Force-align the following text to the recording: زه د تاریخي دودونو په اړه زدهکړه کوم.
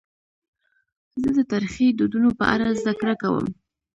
زه 1.21 1.27
د 1.37 1.39
تاریخي 1.51 1.87
دودونو 1.97 2.29
په 2.39 2.45
اړه 2.53 2.67
زدهکړه 2.81 3.15
کوم. 3.21 3.45